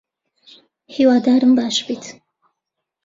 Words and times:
هیوادارم 0.93 1.53
باش 1.55 1.83
بیت 1.87 2.05